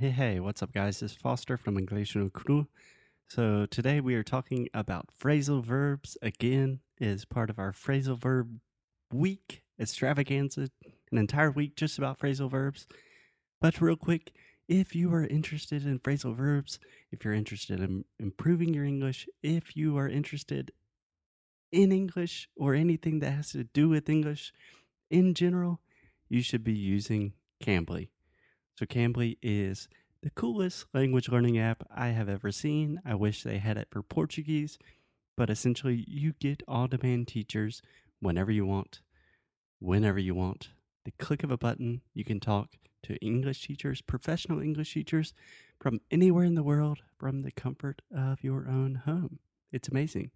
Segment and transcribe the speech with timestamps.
[0.00, 1.00] Hey, hey, what's up, guys?
[1.00, 2.68] This is Foster from English no Cru.
[3.26, 8.60] So, today we are talking about phrasal verbs again, is part of our phrasal verb
[9.12, 10.68] week extravaganza,
[11.10, 12.86] an entire week just about phrasal verbs.
[13.60, 14.32] But, real quick,
[14.68, 16.78] if you are interested in phrasal verbs,
[17.10, 20.70] if you're interested in improving your English, if you are interested
[21.72, 24.52] in English or anything that has to do with English
[25.10, 25.80] in general,
[26.28, 28.10] you should be using Cambly.
[28.78, 29.88] So, Cambly is
[30.22, 33.00] the coolest language learning app I have ever seen.
[33.04, 34.78] I wish they had it for Portuguese,
[35.36, 37.82] but essentially, you get on demand teachers
[38.20, 39.00] whenever you want,
[39.80, 40.68] whenever you want.
[41.04, 45.34] The click of a button, you can talk to English teachers, professional English teachers
[45.80, 49.40] from anywhere in the world from the comfort of your own home.
[49.72, 50.30] It's amazing.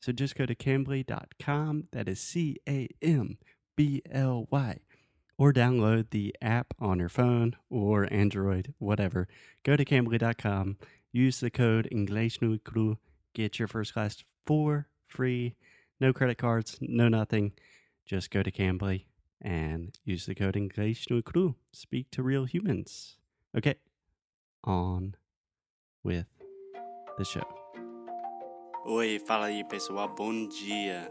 [0.00, 1.84] So just go to cambly.com.
[1.92, 3.38] That is C A M
[3.76, 4.80] B L Y.
[5.36, 9.26] Or download the app on your phone or Android, whatever.
[9.64, 10.76] Go to cambly.com.
[11.12, 12.98] Use the code English no Cru.
[13.34, 15.54] Get your first class for free.
[16.00, 17.52] No credit cards, no nothing.
[18.06, 19.04] Just go to Cambly
[19.40, 21.54] and use the code English no Cru.
[21.72, 23.16] Speak to real humans.
[23.56, 23.76] Okay,
[24.64, 25.14] on
[26.02, 26.26] with
[27.16, 27.46] the show.
[28.86, 31.10] Oi, fala aí pessoal, bom dia.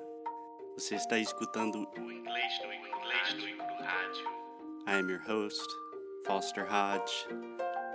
[0.77, 2.92] Você está escutando o Inglês no Inglês.
[4.87, 5.69] I am your host,
[6.25, 7.25] Foster Hodge.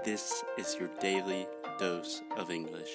[0.05, 1.47] This is your daily
[1.79, 2.91] dose of English.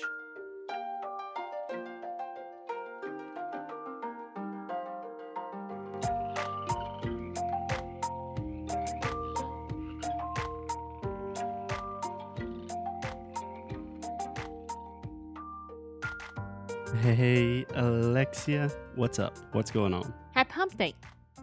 [17.02, 19.38] Hey, Alexia, what's up?
[19.52, 20.14] What's going on?
[20.34, 20.96] Happy Hump Day.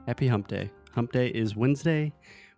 [0.06, 0.70] Happy Hump Day.
[0.94, 2.12] Hump Day is Wednesday.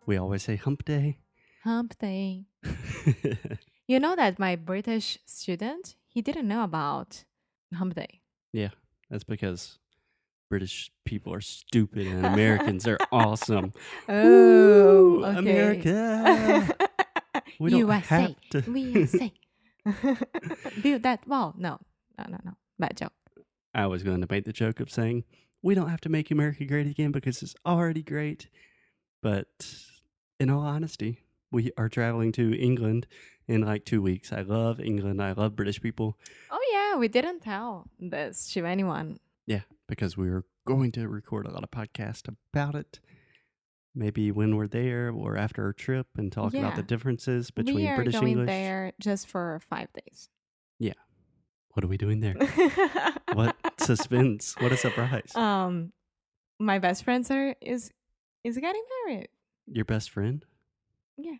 [0.06, 1.18] We always say Hump Day.
[1.64, 2.46] Hump Day.
[3.88, 7.24] You know that my British student, he didn't know about
[7.74, 8.20] Hump Day.
[8.52, 8.68] yeah,
[9.10, 9.78] that's because
[10.48, 13.72] British people are stupid and Americans are awesome.
[14.08, 15.38] Oh, okay.
[15.38, 16.68] America.
[17.60, 18.20] We don't USA.
[18.22, 18.78] have to.
[18.78, 19.32] USA.
[20.82, 21.54] Build that wall.
[21.58, 21.80] No,
[22.16, 22.52] no, no, no.
[22.78, 23.12] Bad joke.
[23.74, 25.24] I was going to make the joke of saying
[25.62, 28.48] we don't have to make America great again because it's already great.
[29.22, 29.74] But
[30.40, 33.06] in all honesty, we are traveling to England
[33.46, 34.32] in like two weeks.
[34.32, 35.22] I love England.
[35.22, 36.18] I love British people.
[36.50, 36.98] Oh, yeah.
[36.98, 39.20] We didn't tell this to anyone.
[39.46, 43.00] Yeah, because we were going to record a lot of podcasts about it.
[43.94, 47.88] Maybe when we're there or after our trip and talk about the differences between we
[47.88, 48.46] are British going English.
[48.46, 50.30] there just for five days.
[51.72, 52.34] What are we doing there?
[53.32, 54.54] what suspense?
[54.58, 55.34] What a surprise.
[55.34, 55.92] Um,
[56.58, 57.92] my best friend sir is
[58.44, 59.28] is getting married.
[59.66, 60.44] Your best friend?
[61.16, 61.36] Yeah.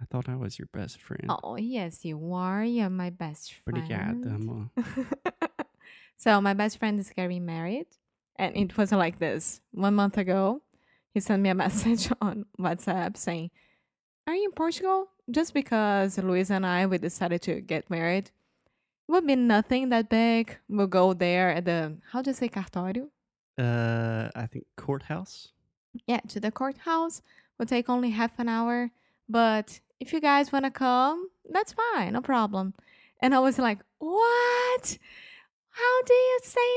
[0.00, 1.26] I thought I was your best friend.
[1.28, 2.64] Oh yes, you are.
[2.64, 3.78] You're my best friend.
[3.86, 4.70] Obrigada, amor.
[6.16, 7.86] so my best friend is getting married,
[8.36, 9.60] and it was like this.
[9.70, 10.62] One month ago,
[11.12, 13.50] he sent me a message on WhatsApp saying,
[14.26, 18.32] "Are you in Portugal?" Just because Luis and I we decided to get married,
[19.12, 20.58] would be nothing that big.
[20.68, 23.08] We'll go there at the how do you say cartório?
[23.58, 25.48] Uh, I think courthouse.
[26.06, 27.22] yeah, to the courthouse.
[27.58, 28.90] Will take only half an hour.
[29.28, 32.74] But if you guys want to come, that's fine, no problem.
[33.20, 34.98] And I was like, what?
[35.70, 36.70] How do you say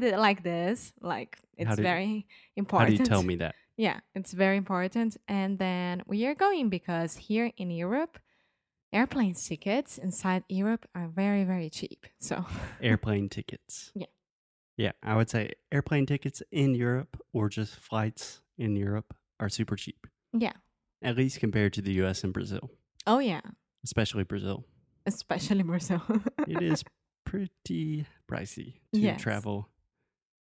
[0.00, 0.92] me like this?
[1.00, 2.96] Like it's do- very How important.
[2.98, 3.54] do you tell me that?
[3.76, 5.16] Yeah, it's very important.
[5.28, 8.18] And then we are going because here in Europe,
[8.92, 12.06] airplane tickets inside Europe are very, very cheap.
[12.20, 12.44] So
[12.82, 13.90] Airplane tickets.
[13.94, 14.06] Yeah.
[14.76, 19.76] Yeah, I would say airplane tickets in Europe or just flights in Europe are super
[19.76, 20.52] cheap, yeah.
[21.02, 22.70] at least compared to the US and Brazil,
[23.06, 23.40] Oh yeah.
[23.84, 24.64] especially Brazil.
[25.06, 26.00] Especially Brazil.
[26.48, 26.84] It is
[27.26, 29.20] pretty pricey to Yes.
[29.20, 29.68] travel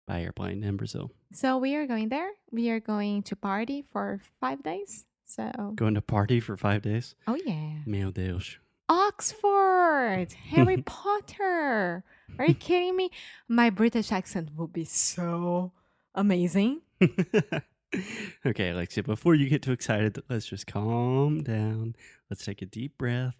[0.08, 1.12] by airplane in Brazil.
[1.34, 2.30] So we are going there.
[2.52, 5.06] We are going to party for five days.
[5.28, 7.14] So Going to party for five days.
[7.28, 8.58] oh yeah, Meu Deus.
[8.90, 12.04] Oxford, Harry Potter.
[12.40, 13.12] Are you kidding me?
[13.50, 15.74] My British accent will be so
[16.16, 16.82] amazing.
[18.46, 21.96] okay, Alexia, before you get too excited, let's just calm down.
[22.30, 23.36] Let's take a deep breath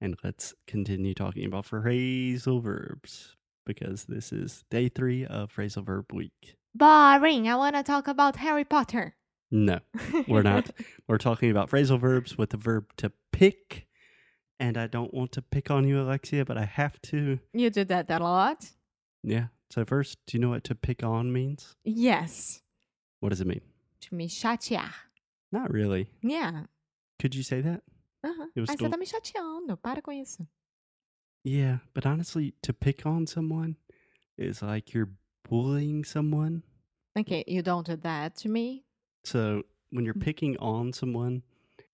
[0.00, 6.12] and let's continue talking about phrasal verbs because this is day three of phrasal verb
[6.12, 6.56] week.
[6.74, 7.48] Boring.
[7.48, 9.14] I want to talk about Harry Potter.
[9.50, 9.80] No,
[10.28, 10.70] we're not.
[11.08, 13.86] we're talking about phrasal verbs with the verb to pick.
[14.60, 17.38] And I don't want to pick on you, Alexia, but I have to.
[17.54, 18.70] you do that a lot.
[19.22, 19.46] Yeah.
[19.70, 21.76] So, first, do you know what to pick on means?
[21.84, 22.60] Yes.
[23.20, 23.62] What does it mean?
[24.02, 24.84] To me chatear.
[25.50, 26.10] Not really.
[26.22, 26.64] Yeah.
[27.18, 27.82] Could you say that?
[28.24, 28.48] Aham.
[28.54, 29.72] It was Aí você still- tá me chateando.
[29.72, 30.46] Oh, para com isso.
[31.42, 33.76] Yeah, but honestly, to pick on someone
[34.36, 35.10] is like you're
[35.48, 36.62] bullying someone.
[37.18, 38.84] Okay, you don't do that to me.
[39.24, 40.22] So when you're Mm.
[40.22, 41.42] picking on someone,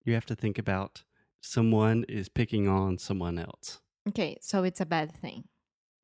[0.04, 1.02] you have to think about
[1.40, 3.80] someone is picking on someone else.
[4.08, 5.48] Okay, so it's a bad thing.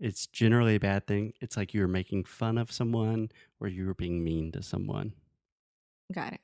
[0.01, 1.33] It's generally a bad thing.
[1.41, 3.31] It's like you're making fun of someone
[3.61, 5.15] or you're being mean to someone.
[6.13, 6.41] Got it.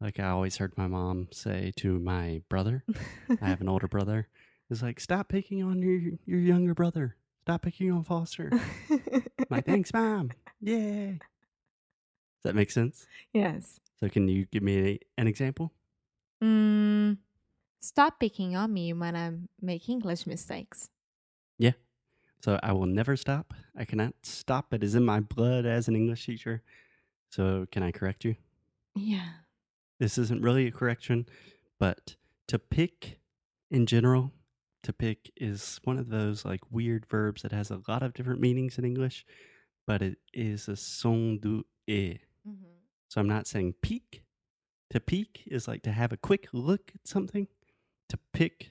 [0.00, 2.84] Like I always heard my mom say to my brother,
[3.40, 4.28] I have an older brother,
[4.68, 7.16] is like, stop picking on your your younger brother.
[7.42, 8.50] Stop picking on Foster.
[9.48, 10.32] Like, thanks, mom.
[10.60, 11.20] Yay.
[12.46, 13.08] Does that make sense?
[13.34, 13.80] yes.
[13.98, 15.72] So can you give me a, an example?
[16.44, 17.16] Mm,
[17.80, 20.90] stop picking on me when I make English mistakes.
[21.58, 21.72] Yeah.
[22.44, 23.52] So I will never stop.
[23.76, 24.72] I cannot stop.
[24.72, 26.62] It is in my blood as an English teacher.
[27.30, 28.36] So can I correct you?
[28.94, 29.28] Yeah.
[29.98, 31.26] This isn't really a correction,
[31.80, 32.14] but
[32.46, 33.18] to pick
[33.72, 34.30] in general,
[34.84, 38.40] to pick is one of those like weird verbs that has a lot of different
[38.40, 39.26] meanings in English,
[39.84, 42.18] but it is a son du e.
[42.48, 42.64] Mm-hmm.
[43.08, 44.22] So I'm not saying peek.
[44.90, 47.48] To peek is like to have a quick look at something.
[48.08, 48.70] To pick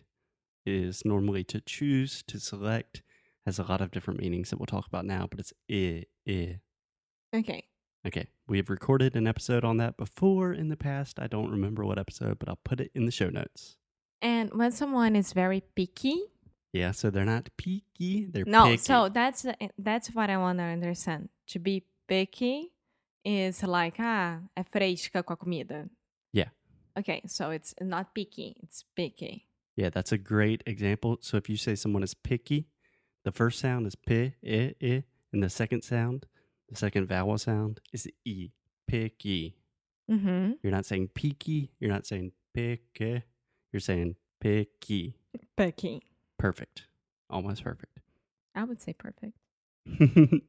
[0.65, 3.01] is normally to choose, to select,
[3.45, 6.53] has a lot of different meanings that we'll talk about now, but it's eh, eh.
[7.35, 7.65] Okay.
[8.07, 11.19] Okay, we have recorded an episode on that before in the past.
[11.19, 13.77] I don't remember what episode, but I'll put it in the show notes.
[14.21, 16.21] And when someone is very picky,
[16.71, 18.65] Yeah, so they're not peaky, they're no.
[18.65, 18.77] picky.
[18.77, 19.45] So that's
[19.77, 21.29] that's what I want to understand.
[21.47, 22.71] To be picky
[23.25, 25.89] is like ah, é fresca com a comida.
[26.31, 26.49] Yeah.
[26.97, 28.55] Okay, so it's not picky.
[28.63, 29.47] It's picky.
[29.75, 31.17] yeah, that's a great example.
[31.21, 32.67] So if you say someone is picky,
[33.23, 35.01] the first sound is p, eh, eh,
[35.33, 36.25] and the second sound,
[36.69, 38.51] the second vowel sound is e,
[38.87, 39.57] picky.
[40.09, 40.53] Mm-hmm.
[40.63, 41.71] You're not saying picky.
[41.79, 43.23] you're not saying picky,
[43.73, 45.17] you're saying picky.
[45.57, 46.03] Picky.
[46.37, 46.87] Perfect.
[47.29, 47.99] Almost perfect.
[48.53, 49.33] I would say perfect.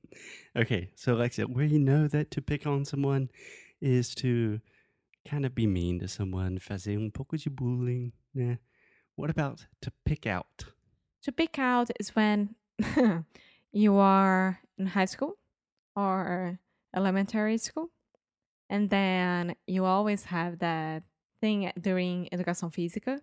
[0.56, 3.30] okay, so Alexia, we know that to pick on someone
[3.80, 4.60] is to
[5.28, 8.12] kind of be mean to someone, fazer um pouco de bullying.
[9.16, 10.64] What about to pick out?
[11.22, 12.54] To pick out is when
[13.72, 15.38] you are in high school
[15.94, 16.58] or
[16.94, 17.90] elementary school,
[18.68, 21.02] and then you always have that
[21.40, 23.20] thing during educação física,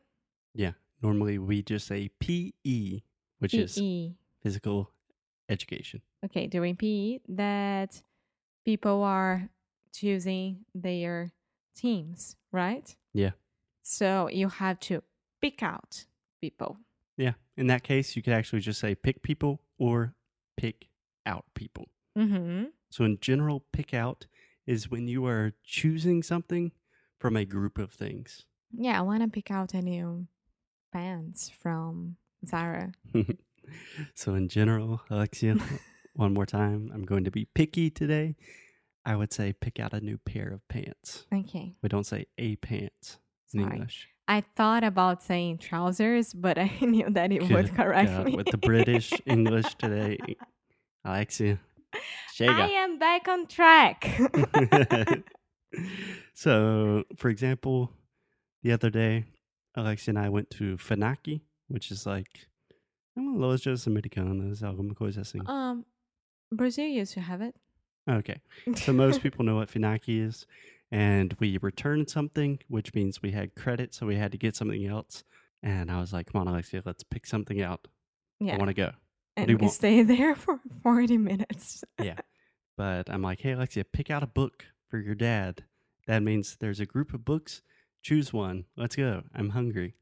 [0.53, 0.73] Yeah,
[1.03, 3.01] Normally, we just say PE,
[3.39, 3.77] which is
[4.41, 4.89] physical
[5.49, 6.01] education.
[6.25, 8.01] Okay, during PE, that
[8.65, 9.49] people are
[9.93, 11.31] choosing their
[11.75, 12.95] teams, right?
[13.13, 13.31] Yeah.
[13.83, 15.03] So you have to
[15.41, 16.05] pick out
[16.41, 16.77] people.
[17.17, 20.15] Yeah, in that case, you could actually just say pick people or
[20.57, 20.87] pick
[21.25, 21.89] out people.
[22.17, 22.65] Mm-hmm.
[22.89, 24.27] So, in general, pick out
[24.65, 26.71] is when you are choosing something
[27.19, 28.45] from a group of things.
[28.71, 30.27] Yeah, I want to pick out a new
[30.91, 32.93] pants from Zara.
[34.15, 35.55] so, in general, Alexia,
[36.15, 38.35] one more time, I'm going to be picky today.
[39.05, 41.25] I would say pick out a new pair of pants.
[41.33, 43.17] Okay, We don't say a pants
[43.53, 43.73] in sorry.
[43.73, 44.07] English.
[44.27, 48.35] I thought about saying trousers, but I knew that it Good would correct God, me.
[48.35, 50.17] with the British English today,
[51.03, 51.59] Alexia,
[52.39, 54.09] I am back on track.
[56.33, 57.91] so, for example,
[58.63, 59.25] the other day,
[59.75, 62.47] Alexia and I went to Fnac, which is like
[63.15, 65.39] uma lojas americanas, alguma coisa assim.
[65.47, 65.85] um,
[66.51, 67.55] Brazil used to have it.
[68.09, 68.41] Okay.
[68.75, 70.45] So most people know what Fnac is.
[70.91, 74.85] And we returned something, which means we had credit, so we had to get something
[74.85, 75.23] else.
[75.63, 77.87] And I was like, come on, Alexia, let's pick something out.
[78.39, 78.55] Yeah.
[78.55, 78.91] I want to go.
[79.35, 79.73] and we want?
[79.73, 81.83] stayed there for forty minutes.
[82.01, 82.17] Yeah.
[82.75, 85.63] But I'm like, hey, Alexia, pick out a book for your dad.
[86.07, 87.61] That means there's a group of books.
[88.01, 88.65] Choose one.
[88.75, 89.21] Let's go.
[89.33, 89.93] I'm hungry.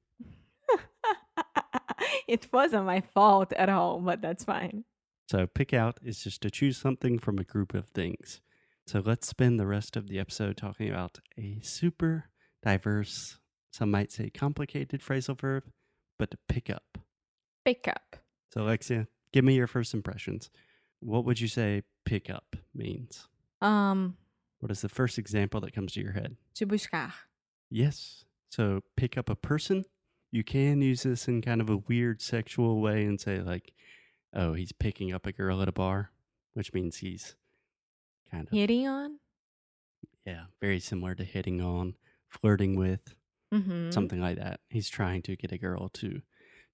[2.32, 4.86] It wasn't my fault at all, but that's fine.
[5.30, 8.42] So pick out is just to choose something from a group of things.
[8.88, 12.26] So let's spend the rest of the episode talking about a super
[12.64, 13.38] diverse,
[13.72, 15.64] some might say complicated phrasal verb,
[16.20, 16.98] but to pick up.
[17.64, 18.16] Pick up.
[18.54, 20.50] So Alexia, give me your first impressions.
[21.00, 23.28] What would you say pick up means?
[23.62, 24.18] Um,
[24.60, 26.36] What is the first example that comes to your head?
[26.56, 27.14] to buscar.
[27.70, 28.26] Yes.
[28.50, 29.86] So pick up a person.
[30.32, 33.74] You can use this in kind of a weird sexual way and say like,
[34.34, 36.12] oh, he's picking up a girl at a bar,
[36.54, 37.36] which means he's
[38.32, 39.20] kind of Hitting on.
[40.26, 41.96] yeah, very similar to hitting on,
[42.30, 43.16] flirting with,
[43.54, 43.92] Mm-hmm.
[43.92, 44.62] something like that.
[44.70, 46.22] He's trying to get a girl to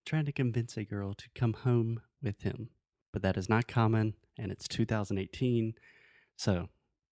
[0.05, 2.69] trying to convince a girl to come home with him.
[3.11, 5.73] But that is not common and it's 2018.
[6.35, 6.69] So,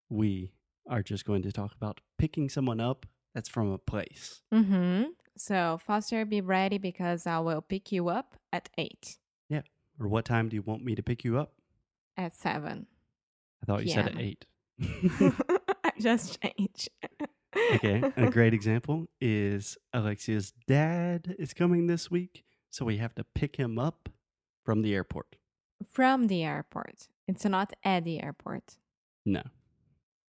[0.08, 0.52] we
[0.88, 4.44] are just going to talk about picking someone up that's from a place.
[4.54, 5.06] Mm-hmm.
[5.38, 9.18] So, Foster, be ready because I will pick you up at 8,
[9.50, 9.62] Yeah.
[10.00, 11.54] Or what time do you want me to pick you up?
[12.18, 12.86] at 7.
[13.62, 14.46] I thought you said at 8.
[15.84, 16.90] I just changed.
[17.76, 18.04] okay.
[18.18, 22.44] A great example is Alexia's dad is coming this week.
[22.70, 24.08] So we have to pick him up
[24.64, 25.36] from the airport.
[25.92, 27.08] From the airport.
[27.28, 28.78] It's not at the airport.
[29.26, 29.42] No,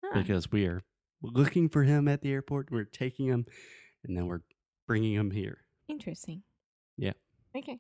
[0.05, 0.83] Ah, because we are
[1.23, 2.71] looking for him at the airport.
[2.73, 3.45] We're taking him
[4.05, 4.41] and then we're
[4.87, 5.59] bringing him here.
[5.89, 6.43] interesting.
[6.97, 7.13] Yeah.
[7.57, 7.79] Okay.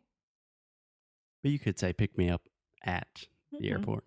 [1.43, 2.43] But you could say pick me up
[2.85, 3.71] at the Mhm.
[3.73, 4.05] airport.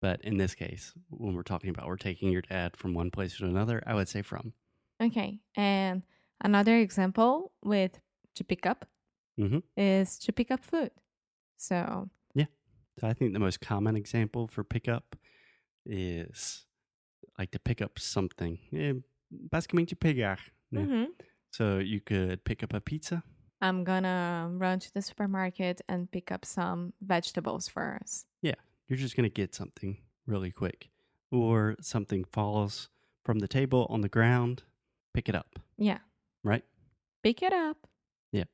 [0.00, 3.36] But in this case, when we're talking about we're taking your dad from one place
[3.38, 4.54] to another, I would say from.
[5.02, 5.40] Okay.
[5.56, 6.02] And
[6.40, 8.00] another example with
[8.34, 8.86] to pick up
[9.38, 9.62] Mhm.
[9.76, 10.92] is to pick up food.
[11.56, 12.46] So, yeah.
[13.00, 15.16] So I think the most common example for pickup
[15.84, 16.66] is
[17.38, 18.58] like to pick up something.
[18.72, 18.94] Eh,
[19.30, 20.38] basicamente pegar.
[20.72, 20.86] né?
[20.86, 21.14] mhm.
[21.50, 23.22] So you could pick up a pizza.
[23.60, 28.26] I'm gonna run to the supermarket and pick up some vegetables for us.
[28.88, 30.88] You're just going to get something really quick.
[31.30, 32.88] Or something falls
[33.24, 34.64] from the table on the ground,
[35.14, 35.98] pick it up, Yeah.
[36.42, 36.64] right?
[37.22, 37.86] Pick it up.
[38.32, 38.46] Yeah,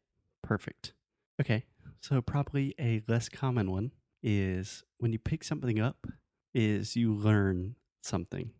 [0.43, 0.93] perfect.
[1.41, 1.65] Okay.
[2.03, 6.07] So probably a less common one is when you pick something up
[6.55, 8.50] is you learn something.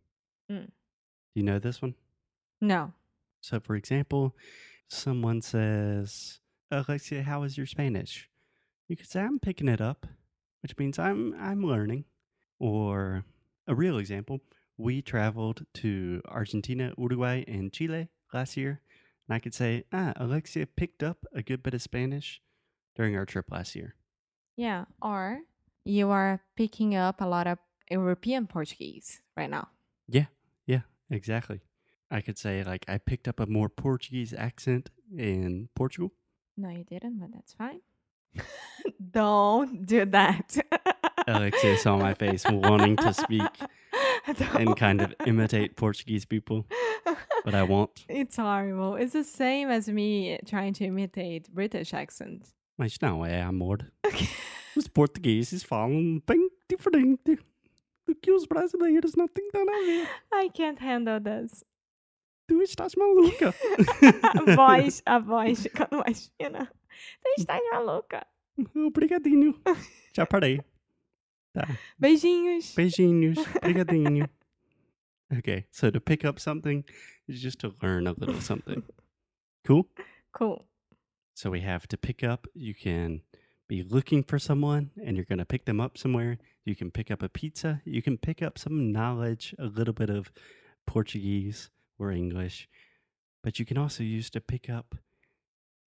[0.51, 0.65] Mm.
[0.69, 0.73] Do
[1.35, 1.95] you know this one?
[2.63, 2.95] No.
[3.47, 4.35] So, for example,
[4.89, 6.41] someone says,
[6.73, 8.29] Alexia, how is your Spanish?
[8.89, 10.05] You could say, I'm picking it up,
[10.63, 12.07] which means I'm, I'm learning.
[12.59, 13.25] Or
[13.69, 14.41] a real example,
[14.77, 18.81] we traveled to Argentina, Uruguay, and Chile last year.
[19.29, 22.41] And I could say, ah, Alexia picked up a good bit of Spanish
[22.97, 23.95] during our trip last year.
[24.57, 24.87] Yeah.
[25.01, 25.39] Or
[25.85, 29.69] you are picking up a lot of European Portuguese right now.
[30.09, 30.27] Yeah,
[30.67, 30.81] Yeah.
[31.11, 31.61] exactly.
[32.11, 36.13] I could say, like, I picked up a more Portuguese accent in Portugal.
[36.57, 37.81] No, you didn't, but that's fine.
[39.11, 40.57] Don't do that.
[41.27, 43.43] Alexia saw my face wanting to speak
[44.55, 46.67] and kind of imitate Portuguese people,
[47.45, 48.05] but I won't.
[48.09, 48.95] It's horrible.
[48.95, 52.53] It's the same as me trying to imitate British accent.
[52.79, 53.91] Mas não é amor.
[54.07, 54.29] Okay.
[54.77, 57.39] Os portugueses falam bem diferente
[58.07, 60.09] do que os brasileiros não têm nada a ver.
[60.33, 61.65] I can't handle this.
[62.49, 63.53] Tu estás maluca.
[64.23, 66.71] a voz, a voz ficando mais fina.
[67.23, 68.27] Tu estás er maluca.
[68.75, 69.55] Obrigadinho.
[70.15, 70.61] Já parei.
[71.53, 71.67] Tá.
[71.99, 72.75] Beijinhos.
[72.75, 73.39] Beijinhos.
[73.57, 74.29] Obrigadinho.
[75.39, 76.85] Okay, so to pick up something
[77.27, 78.83] is just to learn a little something.
[79.65, 79.89] Cool?
[80.33, 80.65] Cool.
[81.35, 82.47] So we have to pick up.
[82.55, 83.23] You can
[83.69, 86.39] be looking for someone and you're going to pick them up somewhere.
[86.65, 87.83] You can pick up a pizza.
[87.85, 90.31] You can pick up some knowledge, a little bit of
[90.87, 92.69] Portuguese or English.
[93.43, 94.97] But you can also use to pick up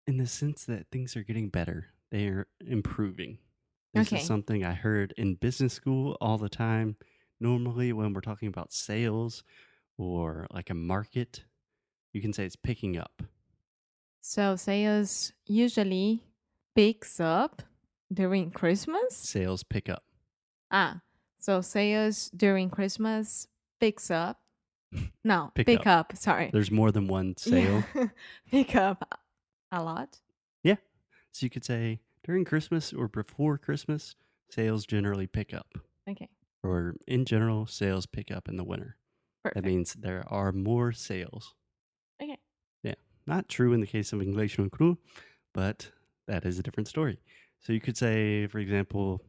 [0.06, 3.38] in the sense that things are getting better, they're improving.
[3.94, 4.22] This Okay.
[4.22, 6.96] is something I heard in business school all the time.
[7.40, 9.44] Normally, when we're talking about sales
[9.98, 11.44] or like a market,
[12.12, 13.22] you can say it's picking up.
[14.20, 16.22] So sales usually
[16.74, 17.62] picks up
[18.12, 19.32] during Christmas.
[19.32, 20.04] Sales pick up.
[20.70, 21.02] Ah,
[21.38, 23.48] so sales during Christmas
[23.80, 24.42] picks up.
[25.24, 26.16] No, Pick pick, up.
[26.16, 26.50] Sorry.
[26.52, 27.84] There's more than one sale.
[27.94, 28.06] Yeah.
[28.50, 29.18] pick up
[29.72, 30.18] a lot.
[30.62, 30.76] Yeah.
[31.32, 34.14] So you could say during Christmas or before Christmas,
[34.50, 35.78] sales generally pick up.
[36.08, 36.28] Okay.
[36.62, 38.96] Or in general, sales pick up in the winter.
[39.44, 39.62] Perfect.
[39.62, 41.54] That means there are more sales.
[42.22, 42.38] okay.
[42.82, 42.94] Yeah.
[43.26, 44.98] Not true in the case of English no cru,
[45.54, 45.90] but
[46.26, 47.18] that is a different story.
[47.60, 49.22] So you could say, for example,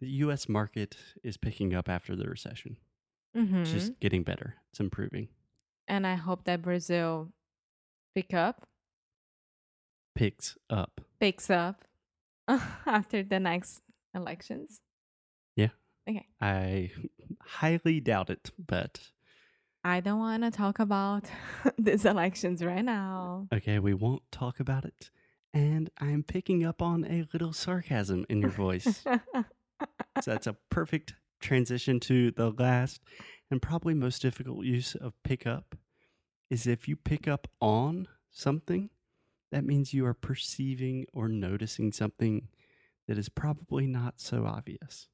[0.00, 2.76] the US market is picking up after the recession.
[3.36, 3.62] Mm-hmm.
[3.62, 4.56] It's just getting better.
[4.70, 5.28] It's improving.
[5.88, 7.32] and I hope that Brazil
[8.14, 8.66] pick up
[10.14, 11.00] Picks up.
[11.18, 11.84] picks up
[12.86, 13.82] after the next
[14.14, 14.80] elections.
[15.56, 15.70] Yeah.
[16.08, 16.26] Okay.
[16.40, 16.92] I
[17.40, 19.00] highly doubt it, but
[19.82, 21.24] I don't want to talk about
[21.78, 23.48] these elections right now.
[23.52, 25.10] Okay, we won't talk about it.
[25.52, 29.02] And I'm picking up on a little sarcasm in your voice.
[29.04, 31.14] so that's a perfect
[31.44, 33.00] transition to the last
[33.50, 35.76] and probably most difficult use of pick up
[36.50, 38.90] is if you pick up on something,
[39.52, 42.48] that means you are perceiving or noticing something
[43.06, 45.08] that is probably not so obvious.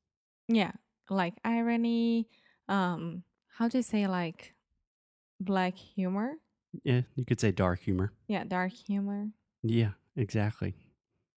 [0.49, 0.73] yeah,
[1.11, 2.29] like irony.
[2.69, 3.25] Um,
[3.59, 4.55] how do you say like
[5.41, 6.35] black humor?
[6.85, 8.13] Yeah, you could say dark humor.
[8.29, 9.29] Yeah, dark humor.
[9.63, 10.75] Yeah, exactly.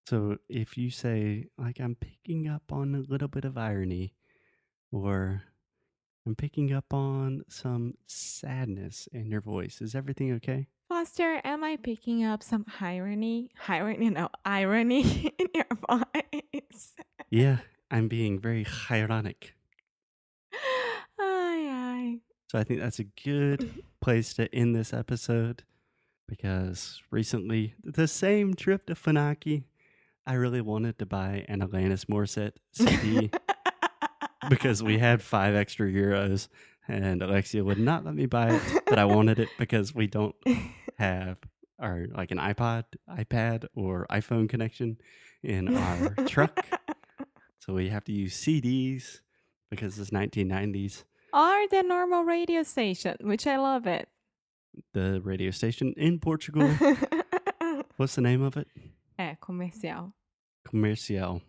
[0.07, 4.15] So if you say, like, I'm picking up on a little bit of irony,
[4.93, 5.43] or
[6.27, 10.69] I'm picking up on some sadness in your voice, is everything okay?
[10.89, 13.51] Foster, am I picking up some irony?
[13.67, 16.93] Irony, no, irony in your voice.
[17.31, 17.59] Yeah,
[17.91, 19.55] I'm being very ironic.
[21.19, 22.19] Ay, ay.
[22.51, 25.65] So I think that's a good place to end this episode
[26.29, 29.65] because recently, the same trip to Fnac,
[30.27, 33.31] I really wanted to buy an Alanis Morissette CD
[34.49, 36.49] because we had five extra euros
[36.89, 40.35] and Alexia would not let me buy it, but I wanted it because we don't
[40.99, 41.39] have
[41.79, 44.99] our like an iPod, iPad, or iPhone connection
[45.43, 46.67] in our truck.
[47.61, 49.21] So we have to use CDs
[49.71, 51.05] because it's 1990s.
[51.33, 54.09] or the normal radio station, which I love it.
[54.93, 56.69] The radio station in Portugal.
[57.97, 58.69] What's the name of it?
[59.19, 60.13] é, comercial.
[60.67, 61.41] Comercial.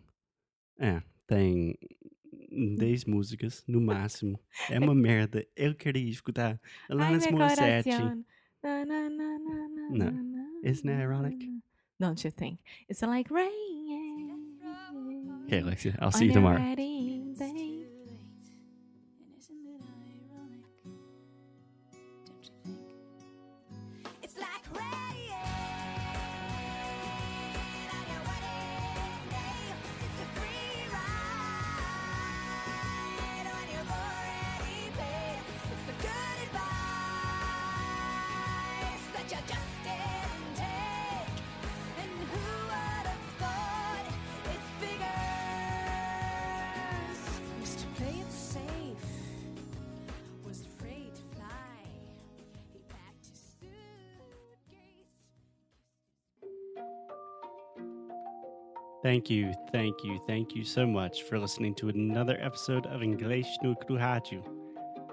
[0.78, 1.76] Eh, é, tem
[2.54, 4.38] 10 músicas no máximo.
[4.70, 5.46] É uma merda.
[5.56, 7.90] Eu queria escutar Alanis Morissette.
[8.62, 10.14] Na, na, na,
[10.62, 11.36] Isn't that ironic?
[12.00, 12.60] Don't you think?
[12.88, 14.50] It's like rain.
[15.46, 16.58] Okay, Alexia, I'll see you tomorrow.
[59.04, 63.48] Thank you, thank you, thank you so much for listening to another episode of English
[63.62, 64.42] no Kruhaju.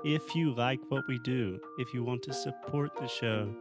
[0.06, 3.54] If you like what we do, if you want to support the show,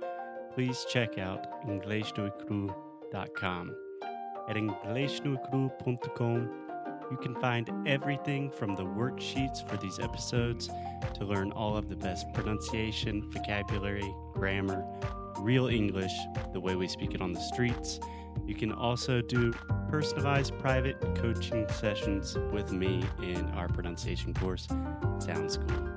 [0.54, 3.74] please check out EnglishNoCru.com.
[4.48, 6.50] At EnglishNoCru.com,
[7.10, 10.70] you can find everything from the worksheets for these episodes
[11.14, 14.84] to learn all of the best pronunciation, vocabulary, grammar,
[15.40, 16.14] real English,
[16.52, 17.98] the way we speak it on the streets.
[18.46, 19.52] You can also do
[19.90, 24.68] personalized private coaching sessions with me in our pronunciation course,
[25.18, 25.90] Sound School.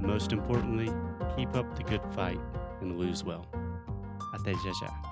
[0.00, 0.90] Most importantly,
[1.36, 2.40] keep up the good fight
[2.80, 3.44] and lose well.
[4.32, 5.11] Até já já.